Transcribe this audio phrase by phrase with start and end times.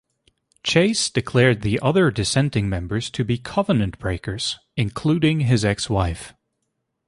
[0.63, 6.33] Chase declared the other dissenting members to be Covenant-breakers, including his ex-wife.